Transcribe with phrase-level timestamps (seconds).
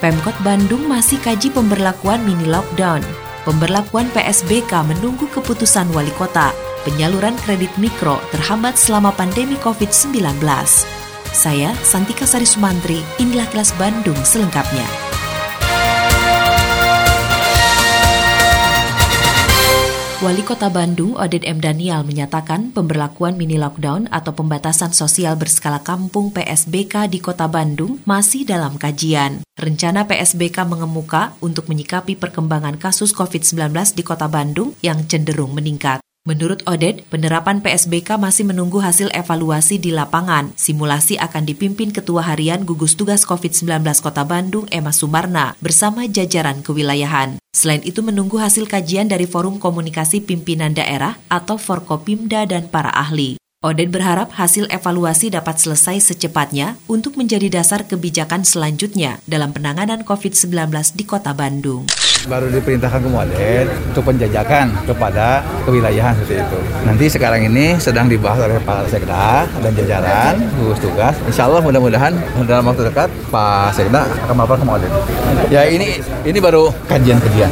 [0.00, 3.04] Pemkot Bandung masih kaji pemberlakuan mini lockdown.
[3.44, 6.56] Pemberlakuan PSBK menunggu keputusan wali kota.
[6.88, 10.40] Penyaluran kredit mikro terhambat selama pandemi COVID-19.
[11.36, 14.88] Saya, Santika Sari Sumantri, inilah kelas Bandung selengkapnya.
[20.20, 21.64] Wali Kota Bandung, Oded M.
[21.64, 28.44] Daniel, menyatakan pemberlakuan mini lockdown atau pembatasan sosial berskala kampung PSBK di Kota Bandung masih
[28.44, 29.40] dalam kajian.
[29.56, 36.04] Rencana PSBK mengemuka untuk menyikapi perkembangan kasus COVID-19 di Kota Bandung yang cenderung meningkat.
[36.30, 40.54] Menurut Oded, penerapan PSBK masih menunggu hasil evaluasi di lapangan.
[40.54, 47.42] Simulasi akan dipimpin Ketua Harian Gugus Tugas COVID-19 Kota Bandung, Emma Sumarna, bersama jajaran kewilayahan.
[47.50, 53.34] Selain itu menunggu hasil kajian dari Forum Komunikasi Pimpinan Daerah atau Forkopimda dan para ahli.
[53.60, 60.72] Oded berharap hasil evaluasi dapat selesai secepatnya untuk menjadi dasar kebijakan selanjutnya dalam penanganan COVID-19
[60.96, 61.84] di Kota Bandung
[62.28, 66.58] baru diperintahkan ke Modet untuk penjajakan kepada kewilayahan seperti itu.
[66.84, 71.16] Nanti sekarang ini sedang dibahas oleh Pak Sekda dan jajaran gugus tugas.
[71.24, 72.12] Insya Allah mudah-mudahan
[72.44, 74.92] dalam waktu dekat Pak Sekda akan melaporkan ke Modet.
[75.48, 75.96] Ya ini
[76.28, 77.48] ini baru kajian-kajian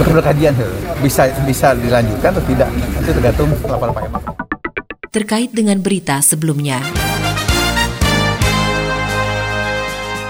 [0.00, 0.56] Baru kajian
[1.04, 4.33] bisa bisa dilanjutkan atau tidak itu tergantung laporan Pak Emma.
[5.14, 6.82] Terkait dengan berita sebelumnya.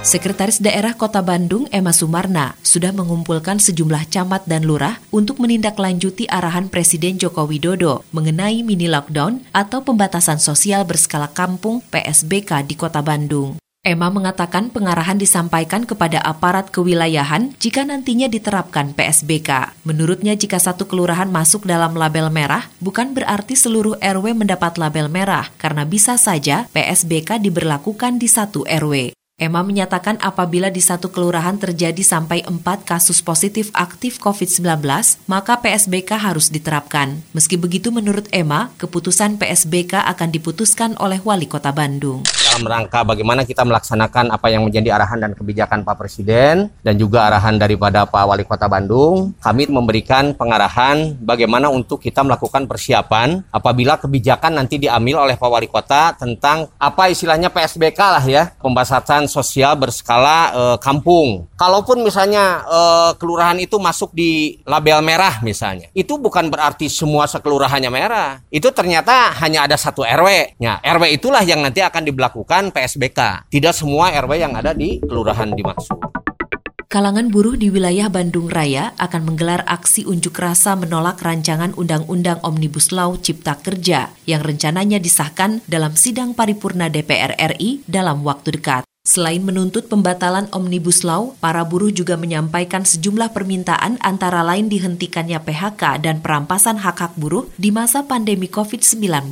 [0.00, 6.72] Sekretaris Daerah Kota Bandung, Emma Sumarna, sudah mengumpulkan sejumlah camat dan lurah untuk menindaklanjuti arahan
[6.72, 13.60] Presiden Joko Widodo mengenai mini lockdown atau pembatasan sosial berskala kampung PSBK di Kota Bandung.
[13.80, 19.72] Emma mengatakan pengarahan disampaikan kepada aparat kewilayahan jika nantinya diterapkan PSBK.
[19.88, 25.48] Menurutnya jika satu kelurahan masuk dalam label merah, bukan berarti seluruh RW mendapat label merah,
[25.56, 29.16] karena bisa saja PSBK diberlakukan di satu RW.
[29.40, 34.84] Emma menyatakan apabila di satu kelurahan terjadi sampai empat kasus positif aktif COVID-19,
[35.24, 37.24] maka PSBK harus diterapkan.
[37.32, 42.20] Meski begitu menurut Emma, keputusan PSBK akan diputuskan oleh Wali Kota Bandung
[42.50, 47.30] dalam rangka bagaimana kita melaksanakan apa yang menjadi arahan dan kebijakan Pak Presiden dan juga
[47.30, 54.02] arahan daripada Pak Wali Kota Bandung, kami memberikan pengarahan bagaimana untuk kita melakukan persiapan apabila
[54.02, 59.78] kebijakan nanti diambil oleh Pak Wali Kota tentang apa istilahnya PSBK lah ya, pembatasan sosial
[59.78, 61.46] berskala e, kampung.
[61.54, 62.80] Kalaupun misalnya e,
[63.22, 68.42] kelurahan itu masuk di label merah misalnya, itu bukan berarti semua sekelurahannya merah.
[68.50, 70.58] Itu ternyata hanya ada satu RW.
[70.58, 73.52] Ya, RW itulah yang nanti akan diberlakukan melakukan PSBK.
[73.52, 75.92] Tidak semua RW yang ada di kelurahan dimaksud.
[76.90, 82.90] Kalangan buruh di wilayah Bandung Raya akan menggelar aksi unjuk rasa menolak rancangan Undang-Undang Omnibus
[82.90, 88.82] Law Cipta Kerja yang rencananya disahkan dalam sidang paripurna DPR RI dalam waktu dekat.
[89.06, 96.02] Selain menuntut pembatalan Omnibus Law, para buruh juga menyampaikan sejumlah permintaan antara lain dihentikannya PHK
[96.02, 99.30] dan perampasan hak-hak buruh di masa pandemi COVID-19.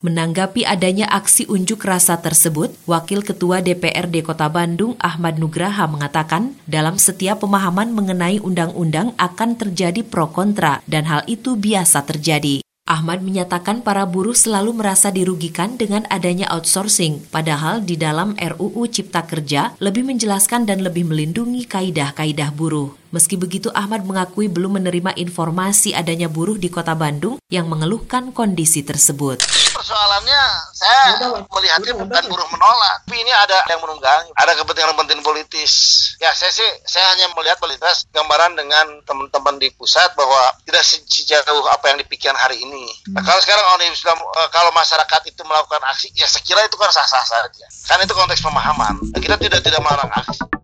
[0.00, 6.96] Menanggapi adanya aksi unjuk rasa tersebut, Wakil Ketua DPRD Kota Bandung Ahmad Nugraha mengatakan, dalam
[6.96, 12.64] setiap pemahaman mengenai undang-undang akan terjadi pro kontra dan hal itu biasa terjadi.
[12.88, 19.28] Ahmad menyatakan para buruh selalu merasa dirugikan dengan adanya outsourcing, padahal di dalam RUU Cipta
[19.28, 22.96] Kerja lebih menjelaskan dan lebih melindungi kaidah-kaidah buruh.
[23.12, 28.80] Meski begitu, Ahmad mengakui belum menerima informasi adanya buruh di kota Bandung yang mengeluhkan kondisi
[28.80, 29.44] tersebut
[29.80, 30.42] persoalannya
[30.76, 35.72] saya melihatnya bukan buruh menolak, tapi ini ada yang menunggangi, ada kepentingan-kepentingan politis.
[36.20, 41.64] Ya saya sih saya hanya melihat politis gambaran dengan teman-teman di pusat bahwa tidak sejauh
[41.72, 42.84] apa yang dipikirkan hari ini.
[43.16, 47.66] Nah, kalau sekarang eh, kalau masyarakat itu melakukan aksi, ya sekira itu kan sah-sah saja.
[47.88, 49.00] Kan itu konteks pemahaman.
[49.00, 50.59] Nah, kita tidak tidak melarang aksi.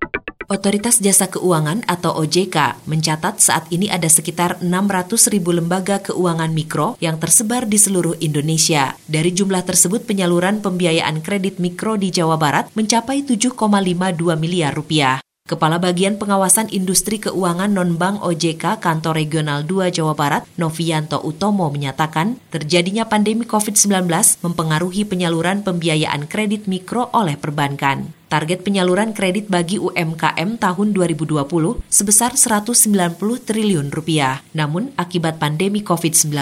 [0.67, 6.99] Otoritas Jasa Keuangan atau OJK mencatat saat ini ada sekitar 600 ribu lembaga keuangan mikro
[6.99, 8.99] yang tersebar di seluruh Indonesia.
[9.07, 13.55] Dari jumlah tersebut penyaluran pembiayaan kredit mikro di Jawa Barat mencapai 7,52
[14.35, 15.23] miliar rupiah.
[15.47, 22.43] Kepala Bagian Pengawasan Industri Keuangan Nonbank OJK Kantor Regional 2 Jawa Barat, Novianto Utomo menyatakan,
[22.51, 24.11] terjadinya pandemi COVID-19
[24.43, 28.16] mempengaruhi penyaluran pembiayaan kredit mikro oleh perbankan.
[28.26, 31.38] Target penyaluran kredit bagi UMKM tahun 2020
[31.87, 34.43] sebesar 190 triliun rupiah.
[34.50, 36.34] Namun, akibat pandemi COVID-19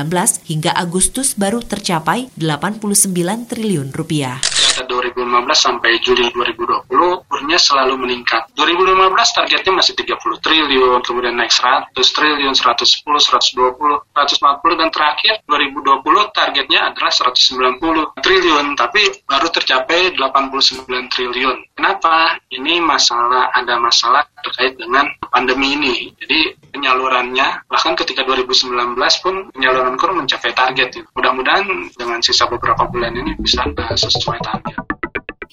[0.49, 3.13] hingga Agustus baru tercapai 89
[3.53, 4.41] triliun rupiah.
[4.83, 5.23] 2015
[5.55, 6.91] sampai Juli 2020
[7.31, 8.51] kurnya selalu meningkat.
[8.59, 16.35] 2015 targetnya masih 30 triliun, kemudian naik 100 triliun, 110, 120, 140 dan terakhir 2020
[16.35, 21.59] targetnya adalah 190 triliun, tapi baru tercapai 89 triliun.
[21.79, 22.39] Kenapa?
[22.51, 25.95] Ini masalah ada masalah terkait dengan pandemi ini.
[26.21, 31.03] Jadi penyalurannya bahkan ketika 2019 pun penyaluran kur mencapai target.
[31.17, 31.65] Mudah-mudahan
[31.97, 34.64] dengan sisa beberapa bulan ini bisa sesuai target.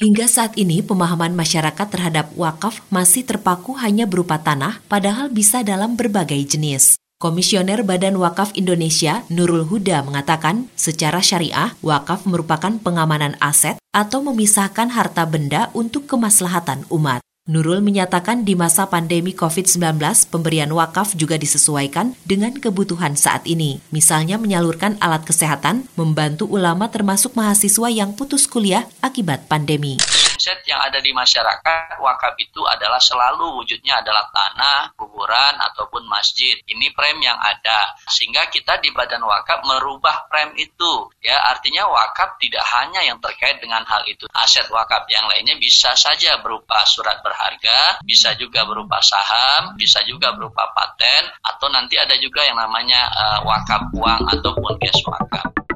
[0.02, 5.94] Hingga saat ini, pemahaman masyarakat terhadap wakaf masih terpaku hanya berupa tanah, padahal bisa dalam
[5.94, 6.98] berbagai jenis.
[7.22, 14.90] Komisioner Badan Wakaf Indonesia Nurul Huda mengatakan, secara syariah, wakaf merupakan pengamanan aset atau memisahkan
[14.90, 17.22] harta benda untuk kemaslahatan umat.
[17.50, 19.98] Nurul menyatakan di masa pandemi COVID-19,
[20.30, 23.82] pemberian wakaf juga disesuaikan dengan kebutuhan saat ini.
[23.90, 29.98] Misalnya menyalurkan alat kesehatan, membantu ulama termasuk mahasiswa yang putus kuliah akibat pandemi
[30.42, 36.58] mindset yang ada di masyarakat wakaf itu adalah selalu wujudnya adalah tanah, kuburan ataupun masjid.
[36.66, 37.94] Ini frame yang ada.
[38.10, 41.14] Sehingga kita di Badan Wakaf merubah frame itu.
[41.22, 44.26] Ya, artinya wakaf tidak hanya yang terkait dengan hal itu.
[44.34, 50.34] Aset wakaf yang lainnya bisa saja berupa surat berharga, bisa juga berupa saham, bisa juga
[50.34, 55.71] berupa paten atau nanti ada juga yang namanya uh, wakaf uang ataupun cash wakaf.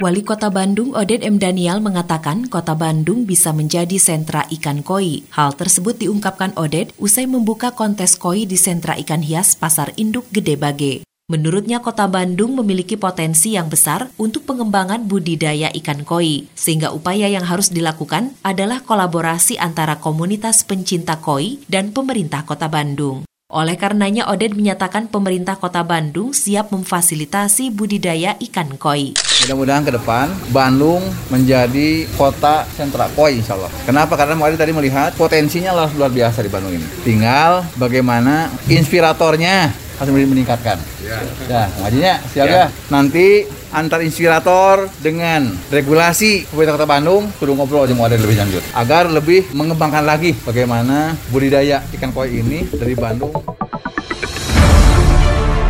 [0.00, 1.36] Wali Kota Bandung Oded M.
[1.36, 5.28] Daniel mengatakan Kota Bandung bisa menjadi sentra ikan koi.
[5.28, 10.56] Hal tersebut diungkapkan Oded usai membuka kontes koi di sentra ikan hias Pasar Induk Gede
[10.56, 11.04] Bage.
[11.28, 17.44] Menurutnya Kota Bandung memiliki potensi yang besar untuk pengembangan budidaya ikan koi, sehingga upaya yang
[17.44, 23.29] harus dilakukan adalah kolaborasi antara komunitas pencinta koi dan pemerintah Kota Bandung.
[23.50, 29.18] Oleh karenanya, Oded menyatakan pemerintah kota Bandung siap memfasilitasi budidaya ikan koi.
[29.42, 31.02] Mudah-mudahan ke depan Bandung
[31.34, 33.74] menjadi kota sentra koi insya Allah.
[33.82, 34.14] Kenapa?
[34.14, 36.86] Karena Mari tadi melihat potensinya luar biasa di Bandung ini.
[37.02, 40.78] Tinggal bagaimana inspiratornya harus meningkatkan.
[41.02, 41.18] Ya,
[41.50, 42.54] ya ngajinya siap ya.
[42.54, 42.64] ya.
[42.86, 48.62] Nanti antar inspirator dengan regulasi pemerintah kota Bandung kudu ngobrol aja mau ada lebih lanjut
[48.74, 53.32] agar lebih mengembangkan lagi bagaimana budidaya ikan koi ini dari Bandung.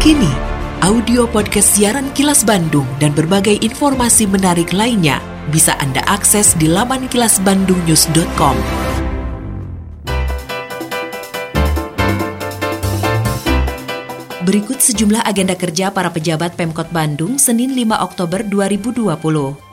[0.01, 0.33] Kini,
[0.81, 5.21] audio podcast siaran Kilas Bandung dan berbagai informasi menarik lainnya
[5.53, 8.90] bisa Anda akses di laman kilasbandungnews.com.
[14.51, 19.07] Berikut sejumlah agenda kerja para pejabat Pemkot Bandung Senin 5 Oktober 2020.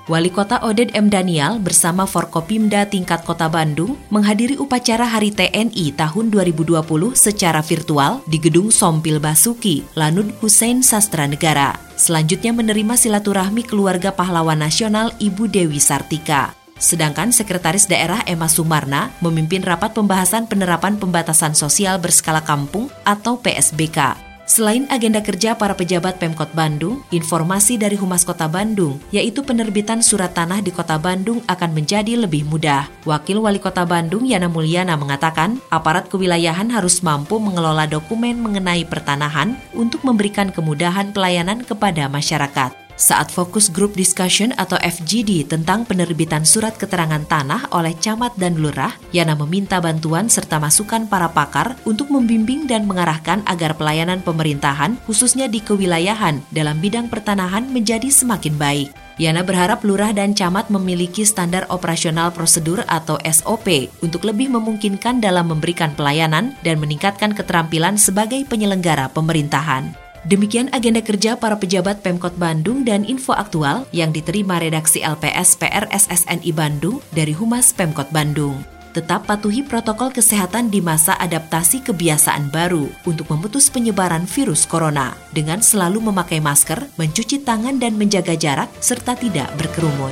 [0.06, 1.10] Wali Kota Oded M.
[1.10, 6.78] Daniel bersama Forkopimda tingkat Kota Bandung menghadiri upacara Hari TNI tahun 2020
[7.18, 11.74] secara virtual di Gedung Sompil Basuki, Lanud Hussein Sastra Negara.
[11.98, 16.54] Selanjutnya menerima silaturahmi keluarga pahlawan nasional Ibu Dewi Sartika.
[16.78, 24.27] Sedangkan Sekretaris Daerah Emma Sumarna memimpin rapat pembahasan penerapan pembatasan sosial berskala kampung atau PSBK
[24.48, 30.32] Selain agenda kerja para pejabat Pemkot Bandung, informasi dari Humas Kota Bandung, yaitu penerbitan surat
[30.32, 32.88] tanah di Kota Bandung akan menjadi lebih mudah.
[33.04, 39.60] Wakil Wali Kota Bandung Yana Mulyana mengatakan, aparat kewilayahan harus mampu mengelola dokumen mengenai pertanahan
[39.76, 46.74] untuk memberikan kemudahan pelayanan kepada masyarakat saat fokus group discussion atau FGD tentang penerbitan surat
[46.76, 52.66] keterangan tanah oleh camat dan lurah, Yana meminta bantuan serta masukan para pakar untuk membimbing
[52.66, 58.90] dan mengarahkan agar pelayanan pemerintahan, khususnya di kewilayahan, dalam bidang pertanahan menjadi semakin baik.
[59.18, 65.50] Yana berharap lurah dan camat memiliki standar operasional prosedur atau SOP untuk lebih memungkinkan dalam
[65.50, 70.07] memberikan pelayanan dan meningkatkan keterampilan sebagai penyelenggara pemerintahan.
[70.28, 75.88] Demikian agenda kerja para pejabat Pemkot Bandung dan info aktual yang diterima redaksi LPS PR
[75.88, 78.60] SSNI Bandung dari Humas Pemkot Bandung.
[78.92, 85.64] Tetap patuhi protokol kesehatan di masa adaptasi kebiasaan baru untuk memutus penyebaran virus corona dengan
[85.64, 90.12] selalu memakai masker, mencuci tangan dan menjaga jarak serta tidak berkerumun.